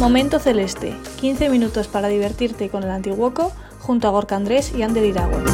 Momento 0.00 0.38
Celeste, 0.38 0.96
15 1.20 1.50
minutos 1.50 1.86
para 1.86 2.08
divertirte 2.08 2.70
con 2.70 2.82
el 2.84 2.90
Antiguoco 2.90 3.52
junto 3.80 4.08
a 4.08 4.10
Gorka 4.10 4.34
Andrés 4.34 4.72
y 4.74 4.80
Ander 4.80 5.04
Iragüe. 5.04 5.44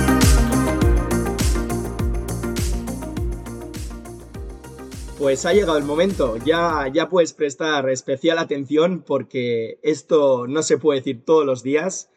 Pues 5.19 5.45
ha 5.47 5.53
llegado 5.53 5.77
el 5.79 5.85
momento, 5.85 6.37
ya, 6.37 6.87
ya 6.95 7.09
puedes 7.09 7.33
prestar 7.33 7.91
especial 7.91 8.39
atención 8.39 9.03
porque 9.05 9.81
esto 9.83 10.47
no 10.47 10.63
se 10.63 10.79
puede 10.79 11.01
decir 11.01 11.25
todos 11.25 11.45
los 11.45 11.65
días. 11.65 12.11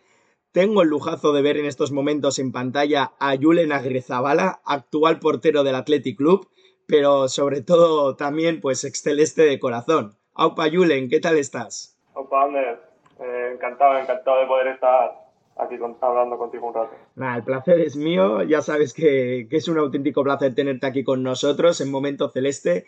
Tengo 0.51 0.83
el 0.83 0.89
lujazo 0.89 1.33
de 1.33 1.41
ver 1.41 1.57
en 1.57 1.65
estos 1.65 1.91
momentos 1.91 2.37
en 2.37 2.51
pantalla 2.51 3.13
a 3.19 3.35
Julen 3.37 3.71
Agrizabala, 3.71 4.61
actual 4.65 5.17
portero 5.17 5.63
del 5.63 5.73
Athletic 5.73 6.17
Club, 6.17 6.47
pero 6.85 7.27
sobre 7.27 7.61
todo 7.61 8.15
también 8.15 8.61
pues 8.61 8.83
exceleste 8.83 9.41
de 9.41 9.57
corazón. 9.57 10.15
Aupa 10.35 10.69
Julen, 10.69 11.09
¿qué 11.09 11.19
tal 11.19 11.35
estás? 11.35 11.98
Aupa 12.19 12.43
Ander, 12.43 12.79
eh, 13.19 13.51
encantado, 13.53 13.97
encantado 13.97 14.41
de 14.41 14.47
poder 14.47 14.67
estar 14.67 15.29
aquí 15.57 15.75
hablando 16.01 16.37
contigo 16.37 16.67
un 16.67 16.73
rato. 16.73 16.91
Nada, 17.15 17.37
el 17.37 17.43
placer 17.43 17.79
es 17.79 17.95
mío, 17.95 18.43
ya 18.43 18.61
sabes 18.61 18.93
que, 18.93 19.47
que, 19.49 19.57
es 19.57 19.67
un 19.67 19.77
auténtico 19.77 20.23
placer 20.23 20.53
tenerte 20.53 20.87
aquí 20.87 21.03
con 21.03 21.23
nosotros 21.23 21.81
en 21.81 21.91
Momento 21.91 22.29
Celeste. 22.29 22.85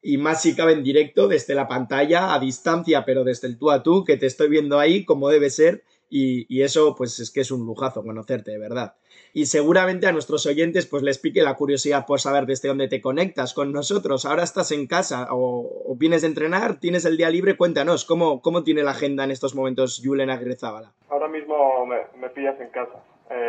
Y 0.00 0.16
más 0.18 0.42
si 0.42 0.54
cabe 0.54 0.74
en 0.74 0.84
directo 0.84 1.26
desde 1.26 1.56
la 1.56 1.66
pantalla, 1.66 2.32
a 2.32 2.38
distancia, 2.38 3.04
pero 3.04 3.24
desde 3.24 3.48
el 3.48 3.58
tú 3.58 3.72
a 3.72 3.82
tú, 3.82 4.04
que 4.04 4.16
te 4.16 4.26
estoy 4.26 4.48
viendo 4.48 4.78
ahí 4.78 5.04
como 5.04 5.28
debe 5.28 5.50
ser 5.50 5.82
y, 6.10 6.62
eso 6.62 6.94
pues 6.96 7.18
es 7.20 7.30
que 7.30 7.40
es 7.40 7.50
un 7.50 7.66
lujazo 7.66 8.02
conocerte, 8.02 8.50
de 8.50 8.58
verdad. 8.58 8.94
Y 9.32 9.46
seguramente 9.46 10.06
a 10.06 10.12
nuestros 10.12 10.46
oyentes 10.46 10.86
pues 10.86 11.02
les 11.02 11.18
pique 11.18 11.42
la 11.42 11.54
curiosidad 11.54 12.06
por 12.06 12.20
saber 12.20 12.46
desde 12.46 12.68
dónde 12.68 12.88
te 12.88 13.00
conectas 13.00 13.54
con 13.54 13.72
nosotros. 13.72 14.24
Ahora 14.24 14.42
estás 14.42 14.72
en 14.72 14.86
casa 14.86 15.28
o, 15.30 15.94
vienes 15.96 16.22
de 16.22 16.28
entrenar, 16.28 16.80
tienes 16.80 17.04
el 17.04 17.16
día 17.16 17.30
libre, 17.30 17.56
cuéntanos, 17.56 18.04
¿cómo, 18.04 18.40
cómo 18.40 18.62
tiene 18.62 18.82
la 18.82 18.92
agenda 18.92 19.24
en 19.24 19.30
estos 19.30 19.54
momentos 19.54 20.00
Julen 20.02 20.30
Agrezábala? 20.30 20.92
Ahora 21.10 21.28
mismo 21.28 21.86
me, 21.86 22.28
pillas 22.30 22.58
en 22.60 22.68
casa. 22.68 23.02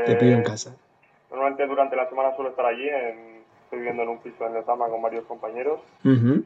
te 0.05 0.15
pillo 0.15 0.33
en 0.33 0.41
eh, 0.41 0.43
casa. 0.43 0.75
Normalmente 1.29 1.65
durante 1.67 1.95
la 1.95 2.09
semana 2.09 2.35
suelo 2.35 2.49
estar 2.49 2.65
allí, 2.65 2.87
estoy 3.63 3.79
viviendo 3.79 4.03
en 4.03 4.09
un 4.09 4.19
piso 4.19 4.45
en 4.47 4.53
Lezama 4.53 4.89
con 4.89 5.01
varios 5.01 5.25
compañeros, 5.25 5.79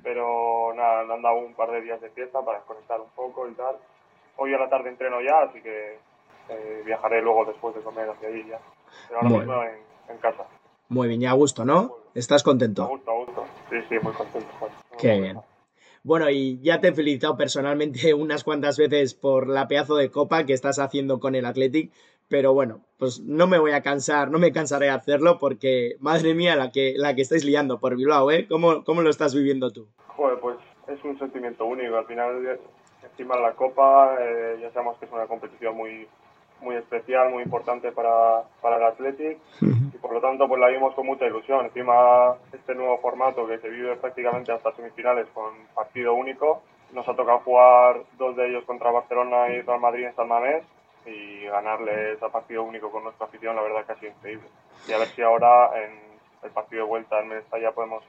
pero 0.04 0.74
nada, 0.76 1.06
me 1.06 1.14
han 1.14 1.22
dado 1.22 1.38
un 1.38 1.54
par 1.54 1.72
de 1.72 1.82
días 1.82 2.02
de 2.02 2.10
fiesta 2.10 2.42
para 2.42 2.60
desconectar 2.60 3.00
un 3.00 3.10
poco 3.16 3.48
y 3.48 3.54
tal 3.54 3.78
hoy 4.38 4.54
a 4.54 4.58
la 4.58 4.70
tarde 4.70 4.90
entreno 4.90 5.22
ya, 5.22 5.44
así 5.50 5.62
que 5.62 5.98
eh, 6.50 6.82
viajaré 6.86 7.22
luego 7.22 7.46
después 7.46 7.76
de 7.76 7.82
comer 7.82 8.10
hacia 8.10 8.28
ahí 8.30 8.46
ya. 8.48 8.60
Pero 9.08 9.22
ahora 9.22 9.30
mismo 9.30 9.64
en, 10.10 10.18
casa. 10.18 10.44
Muy 10.90 11.08
bien, 11.08 11.22
ya 11.22 11.32
a 11.32 11.34
gusto, 11.34 11.66
¿no? 11.66 11.98
¿Estás 12.14 12.44
contento? 12.44 12.84
A 12.84 12.88
gusto, 12.88 13.12
a 13.12 13.16
gusto. 13.16 13.46
Sí, 13.70 13.78
sí, 13.90 13.96
muy 14.02 14.14
contento. 14.14 14.48
Qué 15.00 15.20
bien. 15.20 15.40
Bueno, 16.04 16.30
y 16.30 16.60
ya 16.62 16.82
te 16.82 16.90
he 16.90 16.94
felicitado 16.94 17.38
personalmente 17.38 18.14
unas 18.14 18.44
cuantas 18.44 18.78
veces 18.78 19.14
por 19.14 19.48
la 19.48 19.68
pedazo 19.68 19.96
de 19.96 20.12
copa 20.12 20.46
que 20.46 20.54
estás 20.54 20.80
haciendo 20.80 21.20
con 21.20 21.36
el 21.36 21.46
Athletic, 21.46 21.92
pero 22.28 22.54
bueno, 22.54 22.82
pues 22.98 23.22
no 23.22 23.48
me 23.48 23.58
voy 23.58 23.72
a 23.72 23.82
cansar, 23.82 24.30
no 24.30 24.40
me 24.40 24.52
cansaré 24.52 24.88
de 24.88 24.92
hacerlo 24.92 25.40
porque, 25.40 25.96
madre 26.00 26.34
mía, 26.34 26.56
la 26.56 26.72
que, 26.72 26.94
la 26.98 27.16
que 27.16 27.22
estáis 27.22 27.46
liando 27.46 27.80
por 27.80 27.96
Bilbao, 27.96 28.32
¿eh? 28.32 28.48
¿Cómo, 28.50 28.84
¿Cómo 28.84 29.02
lo 29.02 29.10
estás 29.10 29.34
viviendo 29.34 29.72
tú? 29.72 29.88
Joder, 30.08 30.40
pues 30.40 30.58
es 30.88 31.04
un 31.04 31.18
sentimiento 31.18 31.66
único. 31.66 31.96
Al 31.96 32.06
final 32.06 32.60
encima 33.14 33.38
la 33.38 33.54
Copa, 33.54 34.16
eh, 34.20 34.58
ya 34.62 34.72
sabemos 34.72 34.98
que 34.98 35.06
es 35.06 35.12
una 35.12 35.28
competición 35.28 35.76
muy 35.76 36.08
muy 36.62 36.76
especial, 36.78 37.30
muy 37.30 37.44
importante 37.44 37.92
para, 37.92 38.44
para 38.62 38.78
el 38.78 38.84
Athletic 38.84 39.38
y 39.62 39.98
por 39.98 40.14
lo 40.14 40.22
tanto 40.22 40.48
pues 40.48 40.60
la 40.62 40.70
vimos 40.70 40.96
con 40.96 41.06
mucha 41.06 41.26
ilusión. 41.26 41.66
Encima 41.66 42.36
este 42.52 42.74
nuevo 42.74 42.98
formato 43.00 43.46
que 43.46 43.60
se 43.60 43.70
vive 43.70 43.96
prácticamente 43.98 44.52
hasta 44.52 44.72
semifinales 44.72 45.28
con 45.34 45.54
partido 45.76 46.14
único, 46.14 46.64
nos 46.94 47.08
ha 47.08 47.16
tocado 47.16 47.40
jugar 47.40 48.02
dos 48.18 48.36
de 48.36 48.48
ellos 48.48 48.64
contra 48.66 48.92
Barcelona 48.92 49.50
y 49.50 49.62
Real 49.62 49.80
Madrid 49.80 50.06
en 50.06 50.16
San 50.16 50.28
Mamés 50.28 50.64
y 51.06 51.46
ganarles 51.46 52.22
a 52.24 52.30
partido 52.30 52.64
único 52.64 52.90
con 52.92 53.04
nuestra 53.04 53.26
afición, 53.26 53.56
la 53.56 53.62
verdad 53.62 53.86
que 53.86 53.92
ha 53.92 54.00
sido 54.00 54.14
increíble. 54.14 54.48
Y 54.88 54.94
a 54.94 55.00
ver 55.00 55.08
si 55.10 55.22
ahora 55.22 55.72
en 55.84 56.00
el 56.44 56.52
partido 56.52 56.84
de 56.84 56.90
vuelta 56.90 57.20
en 57.20 57.28
Mestalla 57.28 57.72
podemos 57.72 58.04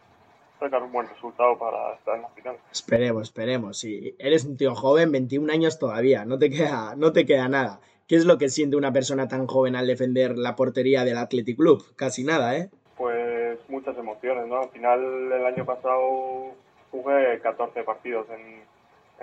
sacar 0.58 0.82
un 0.82 0.92
buen 0.92 1.08
resultado 1.08 1.58
para 1.58 1.94
estar 1.94 2.16
en 2.16 2.22
la 2.22 2.28
final. 2.28 2.56
Esperemos, 2.70 3.22
esperemos. 3.22 3.78
Si 3.78 4.14
eres 4.18 4.44
un 4.44 4.56
tío 4.56 4.74
joven, 4.74 5.12
21 5.12 5.52
años 5.52 5.78
todavía, 5.78 6.24
no 6.24 6.38
te 6.38 6.50
queda, 6.50 6.94
no 6.96 7.12
te 7.12 7.26
queda 7.26 7.48
nada. 7.48 7.80
¿Qué 8.06 8.16
es 8.16 8.26
lo 8.26 8.36
que 8.36 8.48
siente 8.48 8.76
una 8.76 8.92
persona 8.92 9.28
tan 9.28 9.46
joven 9.46 9.76
al 9.76 9.86
defender 9.86 10.36
la 10.36 10.56
portería 10.56 11.04
del 11.04 11.16
Athletic 11.16 11.56
Club? 11.56 11.94
Casi 11.96 12.22
nada, 12.22 12.56
¿eh? 12.56 12.68
Pues 12.96 13.58
muchas 13.68 13.96
emociones, 13.96 14.46
¿no? 14.46 14.60
Al 14.60 14.68
final, 14.68 15.32
el 15.32 15.46
año 15.46 15.64
pasado 15.64 16.52
jugué 16.90 17.40
14 17.40 17.82
partidos 17.82 18.26
en, 18.30 18.62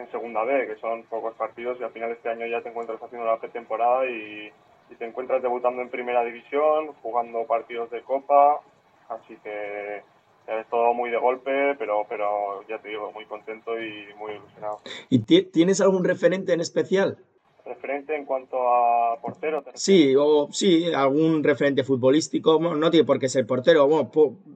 en 0.01 0.11
Segunda 0.11 0.43
B, 0.43 0.67
que 0.67 0.81
son 0.81 1.03
pocos 1.03 1.35
partidos, 1.35 1.77
y 1.79 1.83
al 1.83 1.91
final 1.91 2.11
este 2.11 2.29
año 2.29 2.47
ya 2.47 2.61
te 2.61 2.69
encuentras 2.69 3.01
haciendo 3.01 3.27
la 3.27 3.39
pretemporada 3.39 4.05
y, 4.07 4.51
y 4.89 4.95
te 4.95 5.05
encuentras 5.05 5.41
debutando 5.41 5.81
en 5.81 5.89
Primera 5.89 6.23
División, 6.23 6.93
jugando 7.01 7.45
partidos 7.45 7.89
de 7.91 8.01
Copa, 8.01 8.61
así 9.09 9.37
que 9.43 10.01
es 10.47 10.67
todo 10.69 10.93
muy 10.93 11.09
de 11.09 11.17
golpe, 11.17 11.75
pero, 11.77 12.05
pero 12.09 12.65
ya 12.67 12.79
te 12.79 12.89
digo, 12.89 13.11
muy 13.11 13.25
contento 13.25 13.79
y 13.79 14.13
muy 14.17 14.33
ilusionado. 14.33 14.79
¿Y 15.09 15.19
tienes 15.19 15.81
algún 15.81 16.03
referente 16.03 16.53
en 16.53 16.61
especial? 16.61 17.17
¿Referente 17.63 18.15
en 18.15 18.25
cuanto 18.25 18.57
a 18.57 19.21
portero? 19.21 19.63
Sí, 19.75 20.15
o 20.17 20.49
sí, 20.51 20.91
algún 20.93 21.43
referente 21.43 21.83
futbolístico, 21.83 22.59
no 22.59 22.89
tiene 22.89 23.05
por 23.05 23.19
qué 23.19 23.29
ser 23.29 23.45
portero. 23.45 23.87
Bueno, 23.87 24.11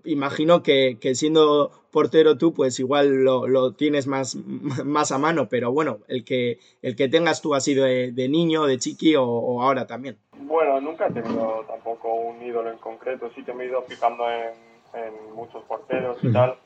imagino 0.05 0.63
que, 0.63 0.97
que, 0.99 1.13
siendo 1.13 1.71
portero 1.91 2.37
tú, 2.37 2.53
pues 2.53 2.79
igual 2.79 3.23
lo, 3.23 3.47
lo, 3.47 3.73
tienes 3.73 4.07
más, 4.07 4.35
más 4.35 5.11
a 5.11 5.19
mano, 5.19 5.47
pero 5.49 5.71
bueno, 5.71 5.99
el 6.07 6.25
que, 6.25 6.57
el 6.81 6.95
que 6.95 7.07
tengas 7.07 7.41
tú 7.41 7.53
ha 7.53 7.61
sido 7.61 7.85
de, 7.85 8.27
niño, 8.27 8.65
de 8.65 8.79
chiqui 8.79 9.15
o, 9.15 9.23
o, 9.23 9.61
ahora 9.61 9.85
también. 9.85 10.17
Bueno, 10.39 10.81
nunca 10.81 11.07
he 11.07 11.13
tenido 11.13 11.63
tampoco 11.67 12.11
un 12.11 12.41
ídolo 12.41 12.71
en 12.71 12.79
concreto, 12.79 13.29
sí 13.35 13.43
que 13.43 13.53
me 13.53 13.65
he 13.65 13.67
ido 13.67 13.83
fijando 13.83 14.29
en 14.29 14.74
en 14.95 15.35
muchos 15.35 15.63
porteros 15.63 16.17
y 16.23 16.31
tal. 16.31 16.57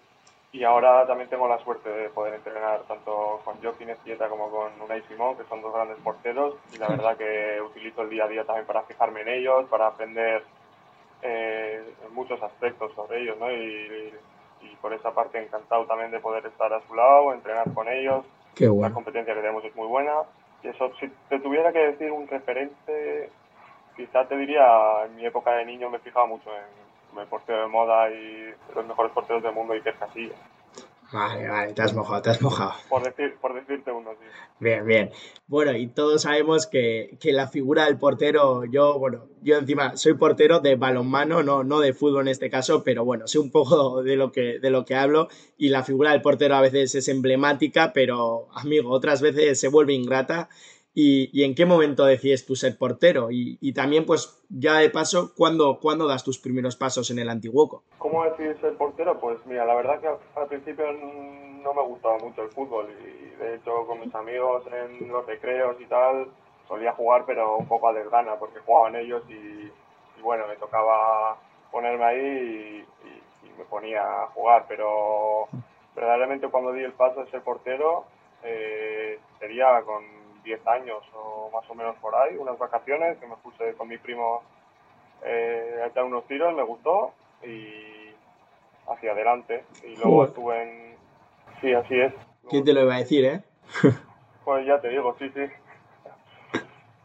Y 0.52 0.64
ahora 0.64 1.06
también 1.06 1.30
tengo 1.30 1.48
la 1.48 1.60
suerte 1.60 1.90
de 1.90 2.10
poder 2.10 2.34
entrenar 2.34 2.82
tanto 2.88 3.40
con 3.46 3.62
Joaquín 3.62 3.90
Estieta 3.90 4.28
como 4.30 4.50
con 4.50 4.82
Unai 4.82 5.04
Simón, 5.04 5.38
que 5.38 5.44
son 5.44 5.62
dos 5.62 5.72
grandes 5.74 5.98
porteros. 6.00 6.56
Y 6.74 6.78
la 6.80 6.88
verdad 6.88 7.18
que 7.18 7.62
utilizo 7.62 8.02
el 8.02 8.10
día 8.10 8.24
a 8.24 8.28
día 8.28 8.44
también 8.44 8.66
para 8.66 8.82
fijarme 8.84 9.22
en 9.22 9.28
ellos, 9.30 9.66
para 9.70 9.88
aprender 9.88 10.44
eh, 11.22 11.84
muchos 12.14 12.42
aspectos 12.42 12.92
sobre 12.96 13.22
ellos. 13.22 13.38
¿no? 13.40 13.52
Y, 13.52 14.12
y, 14.62 14.76
por 14.82 14.94
esa 14.94 15.12
parte 15.12 15.44
encantado 15.44 15.86
también 15.86 16.10
de 16.10 16.20
poder 16.20 16.46
estar 16.46 16.74
a 16.74 16.82
su 16.88 16.96
lado, 16.96 17.34
entrenar 17.34 17.72
con 17.74 17.88
ellos. 17.88 18.26
La 18.58 18.92
competencia 18.92 19.36
que 19.36 19.42
tenemos 19.42 19.64
es 19.64 19.76
muy 19.76 19.88
buena. 19.88 20.14
Y 20.64 20.70
eso, 20.70 20.92
si 21.00 21.10
te 21.30 21.40
tuviera 21.40 21.72
que 21.72 21.80
decir 21.80 22.12
un 22.12 22.28
referente, 22.28 23.30
quizá 23.96 24.28
te 24.28 24.36
diría, 24.36 25.06
en 25.06 25.16
mi 25.16 25.26
época 25.26 25.52
de 25.52 25.66
niño 25.66 25.90
me 25.92 26.00
fijaba 26.00 26.26
mucho 26.26 26.50
en 26.50 26.89
el 27.18 27.28
portero 27.28 27.62
de 27.62 27.68
moda 27.68 28.10
y 28.12 28.54
los 28.76 28.86
mejores 28.86 29.12
porteros 29.12 29.44
del 29.44 29.54
mundo, 29.54 29.74
Iker 29.74 29.96
Casillas. 29.96 30.38
Vale, 31.12 31.48
vale, 31.48 31.74
te 31.74 31.82
has 31.82 31.94
mojado, 31.96 32.22
te 32.22 32.30
has 32.30 32.42
mojado. 32.42 32.74
Por, 32.88 33.04
decir, 33.04 33.36
por 33.42 33.56
decirte 33.56 33.92
uno, 33.92 34.12
sí. 34.12 34.28
Bien, 34.60 34.86
bien. 34.86 35.12
Bueno, 35.48 35.76
y 35.76 35.88
todos 35.88 36.22
sabemos 36.22 36.68
que, 36.68 37.18
que, 37.20 37.32
la 37.32 37.48
figura 37.48 37.86
del 37.86 37.98
portero, 37.98 38.64
yo, 38.66 39.00
bueno, 39.00 39.26
yo 39.42 39.58
encima 39.58 39.98
soy 39.98 40.14
portero 40.14 40.60
de 40.60 40.76
balonmano, 40.76 41.42
no, 41.42 41.64
no 41.64 41.80
de 41.80 41.94
fútbol 41.94 42.22
en 42.24 42.28
este 42.28 42.52
caso, 42.52 42.84
pero 42.84 43.06
bueno, 43.06 43.28
sé 43.28 43.40
un 43.40 43.50
poco 43.50 44.04
de 44.04 44.16
lo, 44.16 44.32
que, 44.32 44.60
de 44.60 44.70
lo 44.70 44.86
que 44.86 44.96
hablo 44.96 45.30
y 45.58 45.70
la 45.70 45.84
figura 45.84 46.12
del 46.12 46.22
portero 46.22 46.56
a 46.56 46.62
veces 46.62 46.94
es 46.94 47.08
emblemática, 47.08 47.92
pero 47.92 48.48
amigo, 48.54 48.92
otras 48.92 49.20
veces 49.20 49.60
se 49.60 49.68
vuelve 49.68 49.94
ingrata 49.94 50.48
y, 51.02 51.44
en 51.44 51.56
qué 51.56 51.66
momento 51.66 52.06
decides 52.06 52.46
tú 52.46 52.56
ser 52.56 52.78
portero 52.78 53.30
y, 53.32 53.74
también 53.74 54.06
pues 54.06 54.44
ya 54.50 54.80
de 54.80 54.90
paso, 54.90 55.32
¿cuándo, 55.36 55.80
¿cuándo, 55.80 56.08
das 56.08 56.26
tus 56.26 56.40
primeros 56.40 56.76
pasos 56.76 57.10
en 57.12 57.20
el 57.20 57.30
Antiguoco? 57.30 57.84
¿Cómo 57.98 58.26
decides 58.26 58.60
ser 58.60 58.76
portero? 58.76 59.18
Pues 59.20 59.38
mira, 59.46 59.66
la 59.66 59.76
verdad 59.76 60.02
que 60.02 60.08
al 60.08 60.48
principio 60.48 60.92
no 60.92 61.74
me 61.74 61.84
gustaba 61.84 62.18
mucho 62.18 62.44
el 62.44 62.50
fútbol 62.50 62.88
y 62.90 63.36
de 63.42 63.56
hecho 63.56 63.86
con 63.88 64.02
mis 64.02 64.14
amigos 64.14 64.64
en 64.68 65.08
los 65.08 65.26
recreos 65.26 65.78
y 65.80 65.86
tal 65.86 66.28
solía 66.68 66.92
jugar 66.92 67.24
pero 67.26 67.58
un 67.58 67.68
poco 67.68 67.88
a 67.88 67.94
desgana 67.94 68.36
porque 68.36 68.60
jugaban 68.60 68.96
ellos 68.96 69.24
y, 69.30 69.72
bueno, 70.22 70.48
me 70.48 70.58
tocaba 70.58 71.38
ponerme 71.72 72.04
ahí 72.04 72.86
y, 73.06 73.50
me 73.58 73.66
ponía 73.66 74.24
a 74.24 74.28
jugar, 74.28 74.66
pero 74.70 75.50
verdaderamente 75.94 76.48
cuando 76.48 76.72
di 76.72 76.82
el 76.82 76.94
paso 76.94 77.26
de 77.26 77.30
ser 77.30 77.42
portero 77.42 78.06
eh, 78.42 79.20
sería 79.38 79.82
con 79.82 80.19
10 80.44 80.68
años 80.68 81.04
o 81.14 81.50
más 81.52 81.70
o 81.70 81.76
menos 81.76 81.96
por 81.98 82.16
ahí, 82.16 82.38
unas 82.38 82.58
vacaciones 82.58 83.18
que 83.18 83.28
me 83.28 83.36
puse 83.38 83.74
con 83.76 83.88
mi 83.88 83.98
primo 83.98 84.42
eh, 85.24 85.82
a 85.84 85.88
echar 85.88 86.04
unos 86.04 86.26
tiros, 86.28 86.54
me 86.56 86.64
gustó 86.64 87.14
y 87.44 88.14
hacia 88.88 89.12
adelante. 89.12 89.64
Y 89.84 89.96
luego 89.98 90.26
estuve 90.26 90.64
en... 90.64 90.96
Sí, 91.62 91.74
así 91.74 92.00
es. 92.00 92.14
¿Quién 92.50 92.64
te 92.64 92.74
lo 92.74 92.82
iba 92.82 92.96
a 92.96 93.00
decir, 93.00 93.26
eh? 93.26 93.44
pues 94.46 94.66
ya 94.66 94.80
te 94.80 94.90
digo, 94.90 95.16
sí, 95.20 95.30
sí. 95.34 95.42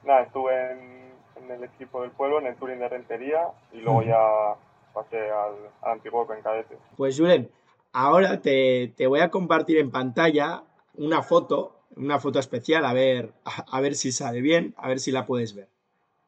Nada, 0.04 0.22
estuve 0.22 0.72
en, 0.72 1.50
el 1.50 1.64
equipo 1.64 2.02
del 2.02 2.10
pueblo, 2.10 2.38
en 2.40 2.46
el 2.46 2.56
Touring 2.56 2.78
de 2.78 2.88
Rentería 2.88 3.48
y 3.72 3.78
luego 3.78 4.02
ya 4.02 4.18
pasé 4.94 5.30
al, 5.30 5.54
al 5.82 5.92
antiguo 5.92 6.26
en 6.32 6.42
cadete. 6.42 6.78
Pues 6.96 7.18
Julen, 7.18 7.50
ahora 7.92 8.40
te, 8.40 8.92
te 8.96 9.06
voy 9.06 9.20
a 9.20 9.30
compartir 9.30 9.78
en 9.78 9.90
pantalla 9.90 10.62
una 10.96 11.22
foto, 11.22 11.73
una 11.96 12.18
foto 12.18 12.38
especial, 12.38 12.84
a 12.84 12.92
ver, 12.92 13.32
a, 13.44 13.80
ver 13.80 13.94
si 13.94 14.12
sale 14.12 14.40
bien, 14.40 14.74
a 14.76 14.88
ver 14.88 15.00
si 15.00 15.12
la 15.12 15.26
puedes 15.26 15.54
ver. 15.54 15.68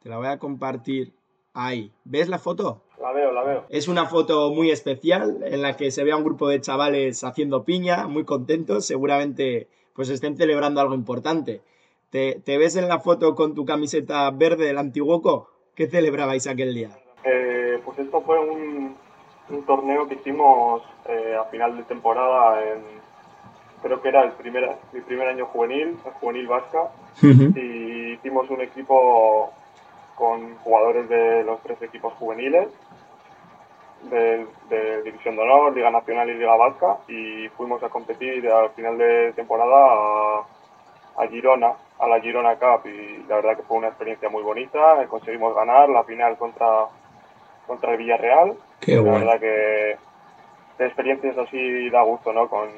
Te 0.03 0.09
la 0.09 0.19
voy 0.19 0.29
a 0.29 0.39
compartir 0.39 1.13
ahí. 1.55 1.93
¿Ves 2.05 2.29
la 2.29 2.39
foto? 2.39 2.83
La 3.01 3.13
veo, 3.13 3.33
la 3.33 3.43
veo. 3.43 3.65
Es 3.69 3.89
una 3.89 4.07
foto 4.07 4.51
muy 4.51 4.71
especial 4.71 5.43
en 5.45 5.63
la 5.63 5.77
que 5.77 5.91
se 5.91 6.05
ve 6.05 6.13
a 6.13 6.17
un 6.17 6.25
grupo 6.25 6.49
de 6.49 6.61
chavales 6.61 7.25
haciendo 7.25 7.65
piña, 7.65 8.07
muy 8.07 8.25
contentos, 8.25 8.87
seguramente 8.87 9.69
pues 9.95 10.11
estén 10.11 10.37
celebrando 10.37 10.81
algo 10.81 10.95
importante. 10.95 11.63
¿Te, 12.11 12.41
ves 12.47 12.77
en 12.77 12.89
la 12.89 13.01
foto 13.01 13.35
con 13.35 13.55
tu 13.55 13.65
camiseta 13.65 14.31
verde 14.31 14.67
del 14.67 14.79
Antiguoco? 14.79 15.51
¿Qué 15.75 15.87
celebrabais 15.87 16.47
aquel 16.47 16.75
día? 16.75 16.91
Eh, 17.25 17.81
pues 17.85 17.99
esto 17.99 18.23
fue 18.23 18.39
un, 18.39 18.97
torneo 19.67 20.09
que 20.09 20.15
hicimos 20.15 20.83
eh, 21.09 21.37
a 21.39 21.45
final 21.45 21.77
de 21.77 21.83
temporada 21.85 22.63
en, 22.63 22.83
creo 23.83 24.01
que 24.01 24.09
era 24.09 24.23
el 24.23 24.33
primer, 24.33 24.77
mi 24.93 25.01
primer 25.01 25.29
año 25.29 25.47
juvenil, 25.47 25.99
el 26.05 26.13
juvenil 26.21 26.47
vasca, 26.47 26.91
y 27.23 28.13
hicimos 28.13 28.49
un 28.51 28.61
equipo 28.61 29.53
con 30.15 30.57
jugadores 30.59 31.09
de 31.09 31.45
los 31.45 31.61
tres 31.63 31.81
equipos 31.83 32.13
juveniles, 32.15 32.69
de, 34.03 34.47
División 35.03 35.37
de 35.37 35.43
Honor, 35.43 35.75
Liga 35.75 35.91
Nacional 35.91 36.29
y 36.31 36.35
Liga 36.35 36.57
Vasca, 36.57 36.99
y 37.09 37.49
fuimos 37.57 37.83
a 37.83 37.89
competir 37.89 38.49
al 38.49 38.71
final 38.71 38.99
de 38.99 39.33
temporada 39.35 40.47
a, 41.17 41.27
Girona, 41.29 41.73
a 41.99 42.09
la 42.09 42.21
Girona 42.21 42.57
Cup, 42.57 42.87
y 42.87 43.25
la 43.29 43.37
verdad 43.37 43.57
que 43.57 43.63
fue 43.63 43.79
una 43.79 43.89
experiencia 43.89 44.29
muy 44.29 44.43
bonita, 44.43 45.07
conseguimos 45.09 45.55
ganar 45.55 45.89
la 45.89 46.05
final 46.05 46.37
contra, 46.37 46.87
contra 47.67 47.93
el 47.93 47.99
Villarreal, 47.99 48.55
Qué 48.81 48.97
la 48.97 49.13
verdad 49.13 49.41
que 49.41 49.97
de 50.79 50.87
experiencias 50.87 51.39
así 51.39 51.89
da 51.91 52.03
gusto, 52.03 52.33
¿no? 52.33 52.49
Con, 52.49 52.69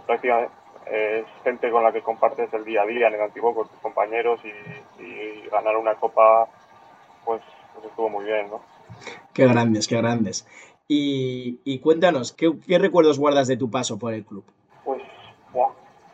prácticamente 0.00 0.64
es 0.86 1.24
gente 1.42 1.70
con 1.70 1.82
la 1.82 1.92
que 1.92 2.02
compartes 2.02 2.52
el 2.52 2.64
día 2.64 2.82
a 2.82 2.86
día 2.86 3.08
en 3.08 3.14
el 3.14 3.20
antiguo 3.22 3.54
con 3.54 3.68
tus 3.68 3.78
compañeros 3.78 4.40
y, 4.44 5.48
ganar 5.50 5.76
una 5.76 5.94
copa 5.94 6.48
pues, 7.24 7.40
pues, 7.74 7.86
estuvo 7.86 8.08
muy 8.08 8.24
bien, 8.24 8.50
¿no? 8.50 8.60
Qué 9.32 9.46
grandes, 9.46 9.86
qué 9.86 9.96
grandes. 9.96 10.46
Y, 10.88 11.78
cuéntanos, 11.78 12.32
¿qué, 12.32 12.52
recuerdos 12.78 13.18
guardas 13.18 13.46
de 13.46 13.56
tu 13.56 13.70
paso 13.70 13.98
por 13.98 14.12
el 14.14 14.24
club? 14.24 14.44
Pues, 14.84 15.00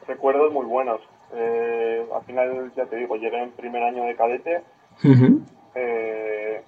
recuerdos 0.06 0.52
muy 0.52 0.66
buenos. 0.66 1.00
Eh, 1.32 2.06
al 2.14 2.22
final, 2.24 2.72
ya 2.76 2.84
te 2.86 2.96
digo, 2.96 3.16
llegué 3.16 3.42
en 3.42 3.52
primer 3.52 3.82
año 3.82 4.04
de 4.04 4.16
cadete 4.16 4.62
eh, 5.74 6.62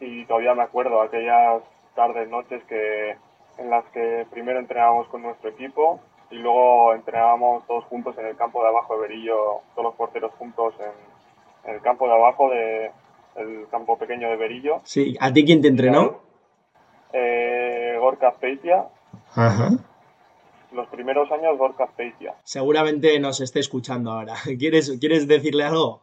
y 0.00 0.24
todavía 0.26 0.54
me 0.54 0.64
acuerdo 0.64 1.00
aquellas 1.00 1.62
tardes, 1.94 2.28
noches 2.28 2.62
que 2.64 3.16
en 3.58 3.70
las 3.70 3.84
que 3.86 4.26
primero 4.30 4.58
entrenábamos 4.58 5.08
con 5.08 5.22
nuestro 5.22 5.50
equipo 5.50 6.00
y 6.30 6.36
luego 6.36 6.94
entrenábamos 6.94 7.66
todos 7.66 7.84
juntos 7.84 8.16
en 8.18 8.26
el 8.26 8.36
campo 8.36 8.62
de 8.62 8.68
abajo 8.68 8.94
de 8.94 9.08
Berillo, 9.08 9.62
todos 9.74 9.84
los 9.84 9.94
porteros 9.94 10.32
juntos 10.38 10.74
en, 10.78 11.74
el 11.74 11.80
campo 11.80 12.06
de 12.06 12.14
abajo 12.14 12.50
de 12.50 12.90
el 13.36 13.68
campo 13.70 13.98
pequeño 13.98 14.28
de 14.30 14.36
Berillo. 14.36 14.80
Sí, 14.84 15.16
¿a 15.20 15.32
ti 15.32 15.44
quién 15.44 15.62
te 15.62 15.68
entrenó? 15.68 16.20
Eh, 17.12 17.96
Gorka 18.00 18.32
Peitia. 18.32 18.88
Ajá. 19.34 19.70
Los 20.72 20.88
primeros 20.88 21.30
años 21.30 21.56
Gorka 21.56 21.86
Peitia. 21.86 22.34
Seguramente 22.42 23.18
nos 23.20 23.40
esté 23.40 23.60
escuchando 23.60 24.12
ahora. 24.12 24.34
¿Quieres, 24.58 24.96
¿quieres 24.98 25.28
decirle 25.28 25.64
algo? 25.64 26.02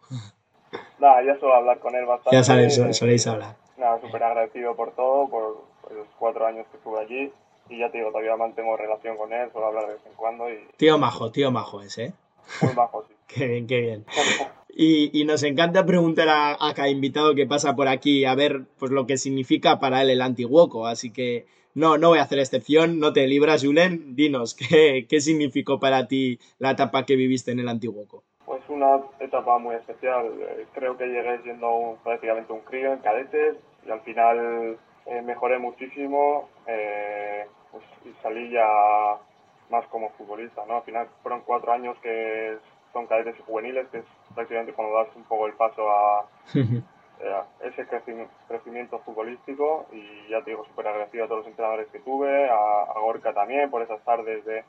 Nada, 0.99 1.23
ya 1.23 1.37
suelo 1.39 1.55
hablar 1.55 1.79
con 1.79 1.95
él 1.95 2.05
bastante. 2.05 2.35
Ya 2.35 2.43
sabéis, 2.43 2.79
soléis 2.91 3.27
hablar. 3.27 3.55
Nada, 3.77 3.99
súper 3.99 4.23
agradecido 4.23 4.75
por 4.75 4.91
todo, 4.93 5.27
por 5.27 5.65
los 5.93 6.07
cuatro 6.17 6.45
años 6.45 6.65
que 6.71 6.77
estuve 6.77 6.99
allí 6.99 7.33
y 7.69 7.79
ya 7.79 7.91
te 7.91 7.97
digo, 7.97 8.09
todavía 8.09 8.35
mantengo 8.35 8.77
relación 8.77 9.17
con 9.17 9.31
él, 9.33 9.49
suelo 9.51 9.67
hablar 9.67 9.87
de 9.87 9.93
vez 9.93 10.05
en 10.05 10.13
cuando. 10.13 10.49
Y... 10.49 10.67
Tío 10.77 10.97
majo, 10.97 11.31
tío 11.31 11.51
majo 11.51 11.81
ese, 11.81 12.05
¿eh? 12.05 12.13
Muy 12.61 12.73
majo, 12.73 13.03
sí. 13.07 13.13
qué 13.27 13.47
bien, 13.47 13.67
qué 13.67 13.81
bien. 13.81 14.05
Y, 14.69 15.19
y, 15.19 15.25
nos 15.25 15.43
encanta 15.43 15.85
preguntar 15.85 16.27
a, 16.29 16.73
cada 16.75 16.89
invitado 16.89 17.33
que 17.33 17.47
pasa 17.47 17.75
por 17.75 17.87
aquí 17.87 18.25
a 18.25 18.35
ver 18.35 18.65
pues 18.77 18.91
lo 18.91 19.07
que 19.07 19.17
significa 19.17 19.79
para 19.79 20.01
él 20.01 20.09
el 20.09 20.21
Antiguoco. 20.21 20.85
Así 20.85 21.13
que 21.13 21.45
no, 21.73 21.97
no 21.97 22.09
voy 22.09 22.19
a 22.19 22.23
hacer 22.23 22.39
excepción, 22.39 22.99
no 22.99 23.13
te 23.13 23.25
libras, 23.25 23.63
Julen. 23.63 24.15
Dinos, 24.15 24.53
¿qué, 24.69 25.07
¿qué 25.09 25.21
significó 25.21 25.79
para 25.79 26.07
ti 26.07 26.39
la 26.59 26.71
etapa 26.71 27.05
que 27.05 27.15
viviste 27.15 27.51
en 27.51 27.59
el 27.59 27.69
Antiguoco? 27.69 28.23
Pues 28.45 28.61
una 28.67 28.99
etapa 29.19 29.57
muy 29.57 29.75
especial. 29.75 30.25
Eh, 30.41 30.65
creo 30.73 30.97
que 30.97 31.05
llegué 31.05 31.41
siendo 31.43 31.97
prácticamente 32.03 32.51
un 32.51 32.61
crío 32.61 32.93
en 32.93 32.99
cadetes 32.99 33.55
y 33.87 33.91
al 33.91 34.01
final 34.01 34.77
eh, 35.05 35.21
mejoré 35.21 35.59
muchísimo 35.59 36.49
eh, 36.67 37.45
pues, 37.71 37.83
y 38.05 38.21
salí 38.21 38.49
ya 38.49 38.67
más 39.69 39.85
como 39.87 40.09
futbolista, 40.11 40.65
¿no? 40.67 40.77
Al 40.77 40.83
final 40.83 41.07
fueron 41.21 41.41
cuatro 41.41 41.71
años 41.71 41.97
que 42.01 42.57
son 42.93 43.07
cadetes 43.07 43.35
y 43.39 43.43
juveniles, 43.43 43.87
que 43.89 43.99
es 43.99 44.05
prácticamente 44.33 44.73
cuando 44.73 44.95
das 44.95 45.15
un 45.15 45.23
poco 45.23 45.47
el 45.47 45.53
paso 45.53 45.89
a, 45.89 46.25
eh, 46.55 47.41
ese 47.61 47.85
crecimiento 48.47 48.99
futbolístico 48.99 49.85
y 49.91 50.29
ya 50.29 50.41
te 50.43 50.51
digo, 50.51 50.65
súper 50.65 50.87
agradecido 50.87 51.25
a 51.25 51.27
todos 51.27 51.39
los 51.39 51.47
entrenadores 51.47 51.87
que 51.87 51.99
tuve, 51.99 52.49
a, 52.49 52.93
Gorka 52.99 53.33
también 53.33 53.69
por 53.69 53.81
esas 53.81 54.03
tardes 54.03 54.43
de, 54.45 54.63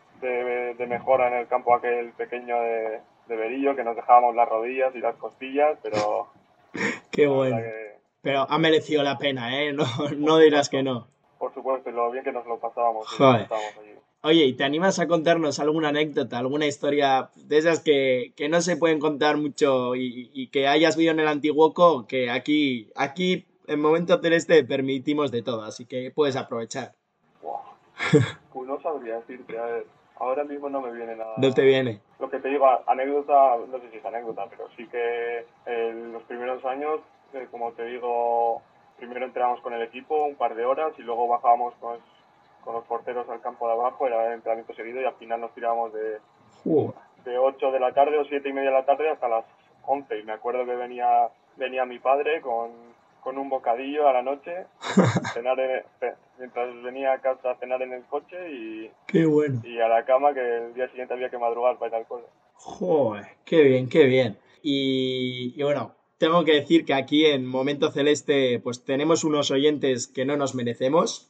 de, 0.74 0.86
mejora 0.86 1.28
en 1.28 1.34
el 1.34 1.46
campo 1.46 1.74
aquel 1.74 2.12
pequeño 2.12 2.60
de, 2.60 3.00
de 3.28 3.36
Berillo 3.36 3.74
que 3.74 3.84
nos 3.84 3.96
dejábamos 3.96 4.34
las 4.34 4.48
rodillas 4.48 4.94
y 4.94 4.98
las 4.98 5.16
costillas, 5.16 5.78
pero... 5.82 6.26
Qué 7.10 7.26
bueno. 7.26 7.56
Pero 8.26 8.44
ha 8.50 8.58
merecido 8.58 9.04
la 9.04 9.18
pena, 9.18 9.62
¿eh? 9.62 9.72
No, 9.72 9.84
no 10.16 10.38
dirás 10.38 10.68
que 10.68 10.82
no. 10.82 11.06
Por 11.38 11.54
supuesto, 11.54 11.92
lo 11.92 12.10
bien 12.10 12.24
que 12.24 12.32
nos 12.32 12.44
lo 12.44 12.58
pasábamos. 12.58 13.06
Oye, 14.22 14.46
¿y 14.46 14.54
te 14.54 14.64
animas 14.64 14.98
a 14.98 15.06
contarnos 15.06 15.60
alguna 15.60 15.90
anécdota, 15.90 16.36
alguna 16.36 16.66
historia 16.66 17.30
de 17.36 17.58
esas 17.58 17.78
que, 17.84 18.32
que 18.34 18.48
no 18.48 18.60
se 18.62 18.76
pueden 18.76 18.98
contar 18.98 19.36
mucho 19.36 19.94
y, 19.94 20.32
y, 20.34 20.48
que 20.48 20.66
hayas 20.66 20.96
visto 20.96 21.12
en 21.12 21.20
el 21.20 21.28
Antiguoco? 21.28 22.08
Que 22.08 22.28
aquí, 22.28 22.90
aquí 22.96 23.46
en 23.68 23.80
Momento 23.80 24.18
Celeste 24.20 24.64
permitimos 24.64 25.30
de 25.30 25.42
todo, 25.42 25.62
así 25.62 25.86
que 25.86 26.10
puedes 26.10 26.34
aprovechar. 26.34 26.94
Pues 28.52 28.66
no 28.66 28.80
sabría 28.80 29.20
decirte, 29.20 29.56
a 29.56 29.66
ver, 29.66 29.86
ahora 30.16 30.42
mismo 30.42 30.68
no 30.68 30.80
me 30.80 30.90
viene 30.90 31.14
nada. 31.14 31.34
No 31.36 31.52
te 31.52 31.62
viene. 31.62 32.00
Lo 32.18 32.28
que 32.28 32.40
te 32.40 32.48
digo, 32.48 32.66
anécdota, 32.88 33.56
no 33.70 33.78
sé 33.78 33.88
si 33.92 33.98
es 33.98 34.04
anécdota, 34.04 34.46
pero 34.50 34.68
sí 34.76 34.84
que 34.88 35.46
en 35.66 36.12
los 36.12 36.24
primeros 36.24 36.64
años 36.64 37.00
como 37.50 37.72
te 37.72 37.84
digo, 37.84 38.62
primero 38.98 39.26
entrenamos 39.26 39.60
con 39.60 39.72
el 39.74 39.82
equipo 39.82 40.24
un 40.24 40.36
par 40.36 40.54
de 40.54 40.64
horas 40.64 40.92
y 40.98 41.02
luego 41.02 41.28
bajábamos 41.28 41.74
con, 41.80 41.98
los 42.66 42.84
porteros 42.84 43.28
al 43.28 43.40
campo 43.40 43.68
de 43.68 43.74
abajo, 43.74 44.06
era 44.08 44.26
el 44.26 44.32
entrenamiento 44.34 44.74
seguido 44.74 45.00
y 45.00 45.04
al 45.04 45.14
final 45.14 45.40
nos 45.40 45.54
tirábamos 45.54 45.92
de, 45.92 46.18
de 47.24 47.38
8 47.38 47.70
de 47.70 47.80
la 47.80 47.92
tarde 47.92 48.18
o 48.18 48.24
7 48.24 48.48
y 48.48 48.52
media 48.52 48.70
de 48.70 48.76
la 48.76 48.84
tarde 48.84 49.08
hasta 49.08 49.28
las 49.28 49.44
11. 49.84 50.18
Y 50.18 50.22
me 50.24 50.32
acuerdo 50.32 50.66
que 50.66 50.74
venía, 50.74 51.28
venía 51.56 51.84
mi 51.84 52.00
padre 52.00 52.40
con, 52.40 52.72
con 53.26 53.38
un 53.38 53.48
bocadillo 53.48 54.08
a 54.08 54.12
la 54.12 54.22
noche, 54.22 54.66
cenar 55.34 55.58
mientras 56.38 56.82
venía 56.82 57.12
a 57.12 57.18
casa 57.18 57.50
a 57.50 57.56
cenar 57.56 57.82
en 57.82 57.92
el 57.92 58.04
coche 58.04 58.36
y, 58.52 58.90
qué 59.06 59.26
bueno. 59.26 59.60
y 59.64 59.80
a 59.80 59.88
la 59.88 60.04
cama 60.04 60.32
que 60.32 60.40
el 60.40 60.74
día 60.74 60.88
siguiente 60.88 61.14
había 61.14 61.28
que 61.28 61.36
madrugar 61.36 61.76
para 61.76 61.88
ir 61.88 61.94
al 61.96 62.06
cole. 62.06 62.24
Joder, 62.54 63.26
qué 63.44 63.62
bien, 63.62 63.88
qué 63.88 64.04
bien. 64.04 64.38
Y, 64.62 65.54
y 65.56 65.62
bueno, 65.64 65.95
tengo 66.18 66.44
que 66.44 66.54
decir 66.54 66.84
que 66.84 66.94
aquí 66.94 67.26
en 67.26 67.46
Momento 67.46 67.90
Celeste 67.90 68.60
pues 68.60 68.84
tenemos 68.84 69.24
unos 69.24 69.50
oyentes 69.50 70.06
que 70.06 70.24
no 70.24 70.36
nos 70.36 70.54
merecemos 70.54 71.28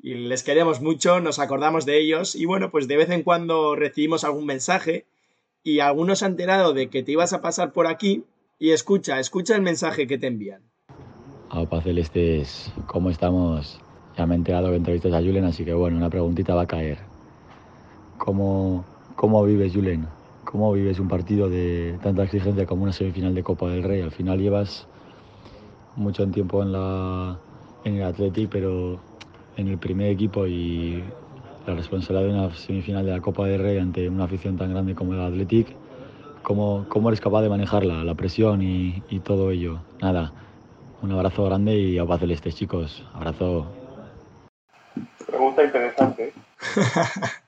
y 0.00 0.14
les 0.14 0.42
queremos 0.42 0.80
mucho, 0.80 1.20
nos 1.20 1.38
acordamos 1.38 1.84
de 1.84 1.98
ellos 1.98 2.34
y 2.34 2.44
bueno, 2.46 2.70
pues 2.70 2.88
de 2.88 2.96
vez 2.96 3.10
en 3.10 3.22
cuando 3.22 3.74
recibimos 3.76 4.24
algún 4.24 4.46
mensaje 4.46 5.06
y 5.62 5.80
algunos 5.80 6.22
han 6.22 6.32
enterado 6.32 6.72
de 6.72 6.88
que 6.88 7.02
te 7.02 7.12
ibas 7.12 7.32
a 7.32 7.40
pasar 7.40 7.72
por 7.72 7.86
aquí 7.86 8.24
y 8.58 8.70
escucha, 8.70 9.20
escucha 9.20 9.54
el 9.54 9.62
mensaje 9.62 10.06
que 10.06 10.18
te 10.18 10.26
envían. 10.26 10.62
Aupa 11.50 11.80
Celestes, 11.80 12.72
¿cómo 12.86 13.10
estamos? 13.10 13.80
Ya 14.16 14.26
me 14.26 14.34
he 14.34 14.38
enterado 14.38 14.70
que 14.70 14.76
entrevistas 14.76 15.12
a 15.14 15.20
Julen, 15.20 15.44
así 15.44 15.64
que 15.64 15.72
bueno, 15.72 15.96
una 15.96 16.10
preguntita 16.10 16.54
va 16.54 16.62
a 16.62 16.66
caer. 16.66 16.98
¿Cómo, 18.18 18.84
cómo 19.14 19.44
vives, 19.44 19.72
Julen? 19.72 20.06
¿Cómo 20.50 20.72
vives 20.72 20.98
un 20.98 21.08
partido 21.08 21.50
de 21.50 21.98
tanta 22.02 22.24
exigencia 22.24 22.64
como 22.64 22.84
una 22.84 22.92
semifinal 22.94 23.34
de 23.34 23.42
Copa 23.42 23.68
del 23.68 23.82
Rey? 23.82 24.00
Al 24.00 24.10
final 24.10 24.40
llevas 24.40 24.86
mucho 25.94 26.26
tiempo 26.28 26.62
en, 26.62 26.72
la, 26.72 27.38
en 27.84 27.96
el 27.96 28.02
Atleti, 28.02 28.46
pero 28.46 28.98
en 29.58 29.68
el 29.68 29.76
primer 29.76 30.10
equipo 30.10 30.46
y 30.46 31.04
la 31.66 31.74
responsabilidad 31.74 32.32
de 32.32 32.38
una 32.38 32.54
semifinal 32.54 33.04
de 33.04 33.12
la 33.12 33.20
Copa 33.20 33.46
del 33.46 33.60
Rey 33.60 33.76
ante 33.76 34.08
una 34.08 34.24
afición 34.24 34.56
tan 34.56 34.70
grande 34.70 34.94
como 34.94 35.12
el 35.12 35.20
Athletic, 35.20 35.68
¿Cómo, 36.42 36.86
cómo 36.88 37.10
eres 37.10 37.20
capaz 37.20 37.42
de 37.42 37.50
manejarla, 37.50 38.02
la 38.04 38.14
presión 38.14 38.62
y, 38.62 39.02
y 39.10 39.18
todo 39.18 39.50
ello? 39.50 39.80
Nada, 40.00 40.32
un 41.02 41.12
abrazo 41.12 41.44
grande 41.44 41.74
y 41.74 41.98
a 41.98 42.06
paz 42.06 42.20
celeste, 42.20 42.52
chicos. 42.52 43.04
Abrazo. 43.12 43.66
Pregunta 45.26 45.62
interesante. 45.62 46.32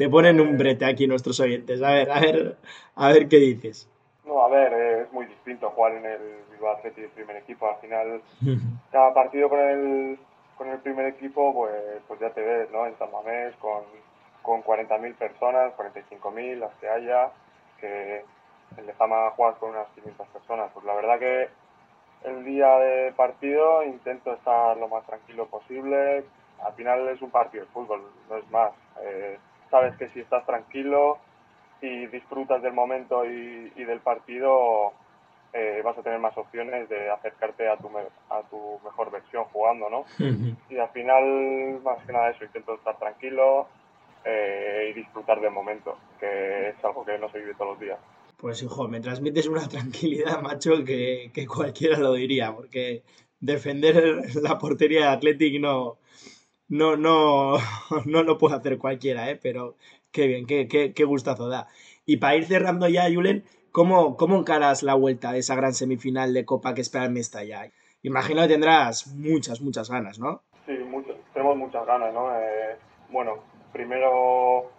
Te 0.00 0.08
ponen 0.08 0.40
un 0.40 0.56
brete 0.56 0.86
aquí 0.86 1.06
nuestros 1.06 1.38
oyentes. 1.40 1.82
A 1.82 1.90
ver, 1.90 2.10
a 2.10 2.20
ver, 2.20 2.56
a 2.94 3.08
ver 3.08 3.28
qué 3.28 3.36
dices. 3.36 3.86
No, 4.24 4.40
a 4.40 4.48
ver, 4.48 4.72
es 4.72 5.12
muy 5.12 5.26
distinto 5.26 5.68
jugar 5.68 5.92
en 5.92 6.06
el 6.06 6.20
Bilbao 6.50 6.74
Athletic 6.74 7.10
primer 7.10 7.36
equipo. 7.36 7.68
Al 7.68 7.76
final, 7.82 8.22
cada 8.92 9.12
partido 9.12 9.50
con 9.50 9.58
el, 9.58 10.18
con 10.56 10.70
el 10.70 10.78
primer 10.78 11.04
equipo, 11.04 11.52
pues, 11.52 12.00
pues 12.08 12.18
ya 12.18 12.30
te 12.30 12.40
ves, 12.40 12.70
¿no? 12.70 12.86
En 12.86 12.96
San 12.96 13.12
Mamés 13.12 13.54
con, 13.56 13.82
con 14.40 14.64
40.000 14.64 15.16
personas, 15.16 15.74
45.000, 15.76 16.60
las 16.60 16.72
que 16.76 16.88
haya, 16.88 17.28
que 17.78 18.24
el 18.78 18.86
de 18.86 18.94
Zama 18.94 19.32
juegas 19.36 19.58
con 19.58 19.68
unas 19.68 19.88
500 19.96 20.28
personas. 20.28 20.70
Pues 20.72 20.86
la 20.86 20.94
verdad 20.94 21.18
que 21.18 21.48
el 22.24 22.42
día 22.46 22.74
de 22.78 23.12
partido 23.12 23.82
intento 23.84 24.32
estar 24.32 24.78
lo 24.78 24.88
más 24.88 25.04
tranquilo 25.04 25.44
posible. 25.48 26.24
Al 26.64 26.72
final 26.72 27.06
es 27.08 27.20
un 27.20 27.30
partido 27.30 27.66
de 27.66 27.70
fútbol, 27.70 28.00
no 28.30 28.38
es 28.38 28.50
más. 28.50 28.72
Eh, 29.02 29.38
sabes 29.70 29.96
que 29.96 30.08
si 30.10 30.20
estás 30.20 30.44
tranquilo 30.46 31.18
y 31.80 32.06
disfrutas 32.06 32.62
del 32.62 32.72
momento 32.72 33.24
y, 33.24 33.72
y 33.76 33.84
del 33.84 34.00
partido, 34.00 34.92
eh, 35.52 35.80
vas 35.84 35.96
a 35.98 36.02
tener 36.02 36.18
más 36.18 36.36
opciones 36.36 36.88
de 36.88 37.10
acercarte 37.10 37.68
a 37.68 37.76
tu, 37.76 37.88
a 37.88 38.42
tu 38.50 38.78
mejor 38.84 39.10
versión 39.10 39.44
jugando, 39.44 39.88
¿no? 39.90 40.04
Y 40.68 40.78
al 40.78 40.90
final, 40.90 41.80
más 41.82 42.04
que 42.04 42.12
nada 42.12 42.30
eso, 42.30 42.44
intento 42.44 42.74
estar 42.74 42.98
tranquilo 42.98 43.66
eh, 44.24 44.90
y 44.90 44.92
disfrutar 44.92 45.40
del 45.40 45.50
momento, 45.50 45.96
que 46.18 46.68
es 46.68 46.84
algo 46.84 47.04
que 47.04 47.18
no 47.18 47.30
se 47.30 47.38
vive 47.38 47.54
todos 47.54 47.72
los 47.72 47.80
días. 47.80 47.98
Pues 48.36 48.62
hijo, 48.62 48.88
me 48.88 49.00
transmites 49.00 49.48
una 49.48 49.68
tranquilidad, 49.68 50.40
macho, 50.40 50.84
que, 50.84 51.30
que 51.34 51.46
cualquiera 51.46 51.98
lo 51.98 52.12
diría, 52.12 52.54
porque 52.54 53.02
defender 53.40 54.22
la 54.42 54.58
portería 54.58 55.00
de 55.00 55.08
Athletic 55.08 55.60
no, 55.60 55.98
no, 56.70 56.96
no, 56.96 57.58
no 58.06 58.22
lo 58.22 58.38
puede 58.38 58.56
hacer 58.56 58.78
cualquiera, 58.78 59.28
¿eh? 59.30 59.38
pero 59.40 59.76
qué 60.12 60.26
bien, 60.26 60.46
qué, 60.46 60.66
qué, 60.68 60.94
qué 60.94 61.04
gustazo 61.04 61.48
da. 61.48 61.68
Y 62.06 62.16
para 62.16 62.36
ir 62.36 62.46
cerrando 62.46 62.88
ya, 62.88 63.12
Julen, 63.12 63.44
¿cómo, 63.72 64.16
¿cómo 64.16 64.38
encaras 64.38 64.82
la 64.82 64.94
vuelta 64.94 65.32
de 65.32 65.40
esa 65.40 65.54
gran 65.56 65.74
semifinal 65.74 66.32
de 66.32 66.46
Copa 66.46 66.72
que 66.72 66.80
espera 66.80 67.04
el 67.04 67.10
Mestalla? 67.10 67.70
Imagino 68.02 68.40
que 68.42 68.48
tendrás 68.48 69.08
muchas, 69.08 69.60
muchas 69.60 69.90
ganas, 69.90 70.18
¿no? 70.18 70.40
Sí, 70.64 70.72
mucho, 70.88 71.14
tenemos 71.34 71.56
muchas 71.56 71.84
ganas, 71.84 72.14
¿no? 72.14 72.34
Eh, 72.34 72.76
bueno, 73.10 73.38
primero 73.72 74.70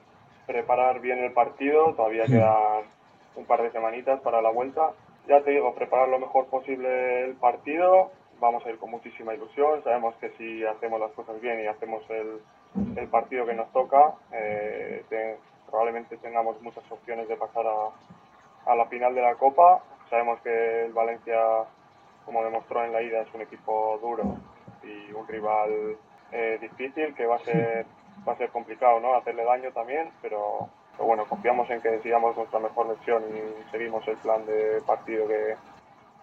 preparar 0.48 1.02
bien 1.02 1.20
el 1.20 1.34
partido, 1.34 1.94
todavía 1.94 2.26
quedan 2.26 2.86
un 3.36 3.46
par 3.46 3.62
de 3.62 3.72
semanitas 3.72 4.20
para 4.22 4.42
la 4.42 4.50
vuelta. 4.50 4.94
Ya 5.28 5.44
te 5.44 5.52
digo, 5.52 5.76
preparar 5.76 6.10
lo 6.10 6.20
mejor 6.20 6.48
posible 6.48 7.26
el 7.26 7.36
partido, 7.36 8.12
vamos 8.42 8.66
a 8.66 8.70
ir 8.70 8.78
con 8.80 8.90
muchísima 8.92 9.34
ilusión, 9.34 9.84
sabemos 9.84 10.16
que 10.16 10.32
si 10.32 10.66
hacemos 10.66 11.00
las 11.00 11.12
cosas 11.12 11.40
bien 11.40 11.62
y 11.62 11.68
hacemos 11.68 12.04
el, 12.10 12.42
partido 13.10 13.46
que 13.46 13.54
nos 13.54 13.72
toca, 13.72 14.16
eh, 14.32 15.06
te, 15.10 15.38
probablemente 15.70 16.18
tengamos 16.18 16.62
muchas 16.62 16.84
opciones 16.92 17.28
de 17.28 17.38
pasar 17.38 17.66
a, 17.68 18.76
la 18.76 18.86
final 18.88 19.14
de 19.14 19.22
la 19.22 19.36
Copa. 19.36 19.84
Sabemos 20.10 20.40
que 20.42 20.86
el 20.86 20.94
Valencia, 20.94 21.40
como 22.26 22.44
demostró 22.44 22.84
en 22.84 22.94
la 22.94 23.02
ida, 23.02 23.22
es 23.22 23.34
un 23.34 23.42
equipo 23.42 24.00
duro 24.02 24.24
y 24.84 25.12
un 25.14 25.28
rival 25.28 25.98
eh, 26.32 26.58
difícil 26.60 27.14
que 27.14 27.26
va 27.26 27.36
a 27.36 27.40
ser 27.40 27.86
va 28.28 28.34
a 28.34 28.38
ser 28.38 28.50
complicado, 28.50 29.00
¿no? 29.00 29.16
Hacerle 29.16 29.44
daño 29.44 29.72
también, 29.72 30.12
pero, 30.22 30.70
bueno, 31.00 31.26
confiamos 31.26 31.70
en 31.70 31.82
que 31.82 32.00
sigamos 32.02 32.36
nuestra 32.38 32.60
mejor 32.60 32.90
versión 32.90 33.24
y 33.30 33.72
seguimos 33.72 34.08
el 34.08 34.18
plan 34.18 34.46
de 34.46 34.82
partido 34.86 35.28
que, 35.28 35.56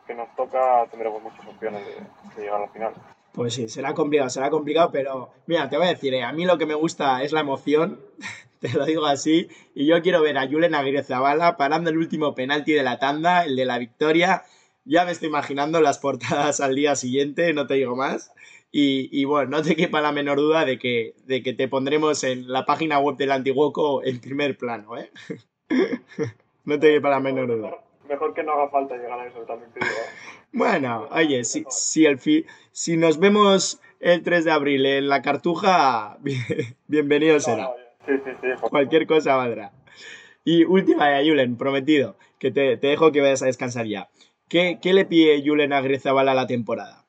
que 0.09 0.15
nos 0.15 0.35
toca, 0.35 0.87
tendremos 0.91 1.23
muchas 1.23 1.47
opciones 1.47 1.87
de, 1.87 1.93
de, 2.35 2.43
llegar 2.43 2.57
a 2.57 2.67
la 2.67 2.69
final. 2.69 2.95
Pues 3.33 3.55
sí, 3.55 3.69
será 3.69 3.95
complicado, 3.95 4.31
será 4.31 4.51
complicado, 4.51 4.91
pero 4.91 5.31
mira, 5.47 5.69
te 5.69 5.77
voy 5.77 5.87
a 5.87 5.91
decir, 5.91 6.15
eh, 6.15 6.25
a 6.25 6.33
mí 6.33 6.47
lo 6.47 6.59
que 6.59 6.67
me 6.67 6.75
gusta 6.75 7.23
es 7.23 7.33
la 7.33 7.41
emoción, 7.41 8.01
te 8.61 8.71
lo 8.71 8.87
digo 8.87 9.07
así, 9.07 9.49
y 9.75 9.87
yo 9.87 10.03
quiero 10.03 10.23
ver 10.23 10.39
a 10.39 10.49
Julen 10.49 10.75
Aguirrezabala 10.75 11.57
parando 11.59 11.91
el 11.91 11.99
último 11.99 12.35
penalti 12.35 12.73
de 12.73 12.83
la 12.83 12.99
tanda, 12.99 13.45
el 13.45 13.55
de 13.55 13.67
la 13.67 13.79
victoria. 13.79 14.43
Ya 14.85 15.05
me 15.05 15.13
estoy 15.13 15.29
imaginando 15.29 15.83
las 15.83 15.99
portadas 15.99 16.61
al 16.61 16.75
día 16.75 16.97
siguiente, 16.97 17.53
no 17.53 17.67
te 17.67 17.75
digo 17.75 17.95
más. 17.95 18.33
Y, 18.73 19.09
y, 19.13 19.25
bueno, 19.25 19.51
no 19.51 19.63
te 19.63 19.77
quepa 19.77 20.01
la 20.01 20.13
menor 20.13 20.39
duda 20.39 20.65
de 20.65 20.79
que, 20.79 21.15
de 21.25 21.43
que 21.43 21.53
te 21.53 21.69
pondremos 21.69 22.25
en 22.25 22.51
la 22.51 22.67
página 22.67 22.99
web 22.99 23.17
del 23.17 23.33
Antiguoco 23.33 24.03
en 24.03 24.21
primer 24.21 24.59
plano, 24.59 24.97
¿eh? 24.99 25.11
no 26.65 26.79
te 26.79 26.95
quepa 26.95 27.11
la 27.11 27.21
menor 27.21 27.49
duda. 27.49 27.88
Mejor 28.09 28.33
que 28.33 28.43
no 28.43 28.53
haga 28.53 28.71
falta 28.71 28.97
llegar 28.97 29.21
a 29.21 29.27
eso, 29.27 29.41
también 29.41 29.71
te 29.73 29.81
digo. 29.81 29.97
Bueno, 30.53 31.09
oye, 31.11 31.45
si, 31.45 31.65
si, 31.69 32.07
el 32.07 32.19
fi 32.19 32.47
si 32.73 32.97
nos 32.97 33.19
vemos 33.19 33.81
el 34.01 34.23
3 34.23 34.47
de 34.47 34.51
abril 34.51 34.87
en 34.87 35.09
la 35.09 35.21
Cartuja, 35.21 36.17
bienvenido 36.87 37.35
no, 37.35 37.41
será. 37.41 37.63
No, 37.65 37.75
sí, 38.07 38.13
sí, 38.25 38.31
sí, 38.41 38.49
Cualquier 38.71 39.07
cosa 39.07 39.37
valdrá. 39.37 39.73
Y 40.45 40.65
última, 40.65 41.19
Julen, 41.23 41.59
prometido, 41.59 42.17
que 42.39 42.51
te, 42.51 42.79
te, 42.79 42.87
dejo 42.87 43.13
que 43.13 43.21
vayas 43.21 43.43
a 43.43 43.47
descansar 43.47 43.85
ya. 43.85 44.09
¿Qué, 44.49 44.79
qué 44.81 44.95
le 44.95 45.05
pide 45.05 45.43
Julen 45.45 45.75
a 45.75 45.83
Grezabal 45.83 46.31
a 46.31 46.35
la 46.35 46.47
temporada? 46.47 47.05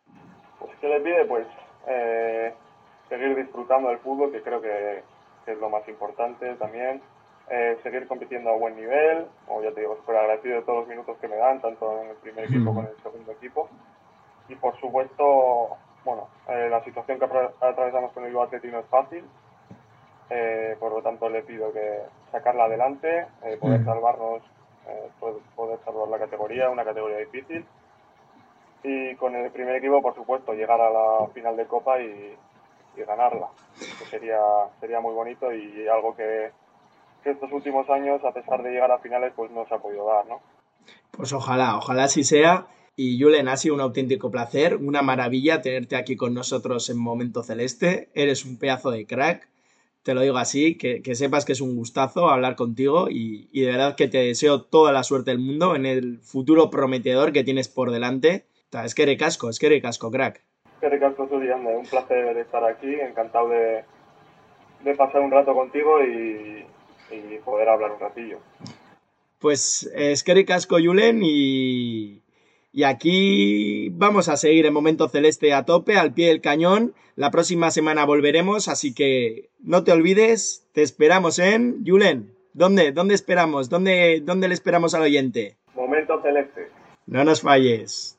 Pues, 0.59 0.71
¿qué 0.81 0.89
le 0.89 0.99
pide? 0.99 1.23
Pues 1.25 1.47
eh, 1.87 2.53
seguir 3.07 3.37
disfrutando 3.37 3.87
del 3.87 3.99
fútbol, 3.99 4.33
que 4.33 4.41
creo 4.41 4.61
que, 4.61 5.03
que 5.45 5.53
es 5.53 5.57
lo 5.59 5.69
más 5.69 5.87
importante 5.87 6.55
también. 6.55 7.01
Eh, 7.51 7.79
seguir 7.81 8.07
compitiendo 8.07 8.51
a 8.51 8.57
buen 8.57 8.75
nivel, 8.75 9.25
como 9.47 9.63
ya 9.63 9.71
te 9.71 9.81
digo, 9.81 9.95
súper 9.95 10.17
agradecido 10.17 10.57
de 10.57 10.61
todos 10.61 10.79
los 10.81 10.87
minutos 10.87 11.17
que 11.17 11.27
me 11.27 11.35
dan, 11.35 11.59
tanto 11.59 11.99
en 12.03 12.09
el 12.09 12.15
primer 12.17 12.45
equipo 12.45 12.65
como 12.65 12.81
en 12.81 12.87
el 12.87 12.97
segundo 13.01 13.31
equipo. 13.31 13.67
Y 14.49 14.55
por 14.55 14.79
supuesto, 14.79 15.77
bueno, 16.05 16.27
eh, 16.47 16.67
la 16.69 16.83
situación 16.83 17.17
que 17.17 17.25
atravesamos 17.25 18.11
con 18.11 18.23
el 18.23 18.29
Bilbao 18.29 18.47
no 18.51 18.79
es 18.79 18.85
fácil, 18.85 19.25
eh, 20.29 20.77
por 20.79 20.91
lo 20.91 21.01
tanto 21.01 21.27
le 21.27 21.41
pido 21.41 21.73
que 21.73 22.01
sacarla 22.31 22.65
adelante, 22.65 23.25
poder 23.59 23.83
salvarnos, 23.83 24.43
poder 25.55 25.79
salvar 25.83 26.07
la 26.07 26.19
categoría, 26.19 26.69
una 26.69 26.85
categoría 26.85 27.17
difícil. 27.17 27.65
Y 28.83 29.15
con 29.15 29.35
el 29.35 29.49
primer 29.49 29.75
equipo, 29.75 30.03
por 30.03 30.13
supuesto, 30.13 30.53
llegar 30.53 30.79
a 30.79 30.91
la 30.91 31.27
final 31.33 31.57
de 31.57 31.65
Copa 31.65 31.99
y, 31.99 32.37
y 32.95 33.01
ganarla, 33.01 33.47
que 33.79 34.05
sería, 34.05 34.39
sería 34.79 34.99
muy 34.99 35.15
bonito 35.15 35.51
y 35.51 35.87
algo 35.87 36.15
que, 36.15 36.51
que 37.23 37.31
estos 37.31 37.51
últimos 37.51 37.89
años, 37.89 38.21
a 38.23 38.33
pesar 38.33 38.63
de 38.63 38.71
llegar 38.71 38.91
a 38.91 38.99
finales, 38.99 39.33
pues 39.35 39.51
no 39.51 39.65
se 39.67 39.75
ha 39.75 39.79
podido 39.79 40.05
dar, 40.07 40.25
¿no? 40.27 40.41
Pues 41.11 41.33
ojalá, 41.33 41.77
ojalá 41.77 42.05
así 42.05 42.23
sea. 42.23 42.67
Y 42.95 43.21
Julen, 43.21 43.47
ha 43.47 43.55
sido 43.55 43.75
un 43.75 43.81
auténtico 43.81 44.29
placer, 44.29 44.75
una 44.75 45.01
maravilla 45.01 45.61
tenerte 45.61 45.95
aquí 45.95 46.15
con 46.15 46.33
nosotros 46.33 46.89
en 46.89 46.99
Momento 46.99 47.43
Celeste. 47.43 48.09
Eres 48.13 48.43
un 48.43 48.59
pedazo 48.59 48.91
de 48.91 49.05
crack, 49.05 49.47
te 50.03 50.13
lo 50.13 50.21
digo 50.21 50.38
así, 50.38 50.77
que, 50.77 51.01
que 51.01 51.15
sepas 51.15 51.45
que 51.45 51.53
es 51.53 51.61
un 51.61 51.75
gustazo 51.75 52.29
hablar 52.29 52.55
contigo 52.55 53.09
y, 53.09 53.47
y, 53.53 53.61
de 53.61 53.71
verdad 53.71 53.95
que 53.95 54.07
te 54.07 54.17
deseo 54.17 54.63
toda 54.63 54.91
la 54.91 55.03
suerte 55.03 55.31
del 55.31 55.39
mundo 55.39 55.75
en 55.75 55.85
el 55.85 56.19
futuro 56.19 56.69
prometedor 56.69 57.31
que 57.31 57.43
tienes 57.43 57.69
por 57.69 57.91
delante. 57.91 58.45
Es 58.83 58.95
que 58.95 59.03
eres 59.03 59.17
casco, 59.17 59.49
es 59.49 59.59
que 59.59 59.67
eres 59.67 59.81
casco, 59.81 60.11
crack. 60.11 60.38
Es 60.38 60.79
que 60.81 60.85
eres 60.88 60.99
casco, 60.99 61.23
un 61.23 61.85
placer 61.89 62.38
estar 62.38 62.63
aquí, 62.65 62.93
encantado 62.95 63.49
de, 63.49 63.83
de 64.83 64.95
pasar 64.95 65.21
un 65.21 65.31
rato 65.31 65.53
contigo 65.53 66.03
y, 66.03 66.65
y 67.11 67.37
poder 67.39 67.69
hablar 67.69 67.91
un 67.91 67.99
ratillo. 67.99 68.39
Pues 69.39 69.89
es 69.95 70.23
que 70.23 70.45
casco 70.45 70.77
Julen 70.83 71.21
y, 71.23 72.21
y 72.71 72.83
aquí 72.83 73.89
vamos 73.91 74.27
a 74.27 74.37
seguir 74.37 74.65
en 74.65 74.73
Momento 74.73 75.07
Celeste 75.07 75.53
a 75.53 75.65
tope, 75.65 75.97
al 75.97 76.13
pie 76.13 76.27
del 76.27 76.41
cañón. 76.41 76.93
La 77.15 77.31
próxima 77.31 77.71
semana 77.71 78.05
volveremos, 78.05 78.67
así 78.67 78.93
que 78.93 79.49
no 79.59 79.83
te 79.83 79.91
olvides, 79.91 80.67
te 80.73 80.81
esperamos 80.81 81.39
en 81.39 81.85
Julen. 81.85 82.35
¿Dónde? 82.53 82.91
¿Dónde 82.91 83.15
esperamos? 83.15 83.69
¿Dónde, 83.69 84.21
¿Dónde 84.23 84.47
le 84.49 84.53
esperamos 84.53 84.93
al 84.93 85.03
oyente? 85.03 85.57
Momento 85.75 86.21
Celeste. 86.21 86.67
No 87.05 87.23
nos 87.23 87.41
falles. 87.41 88.18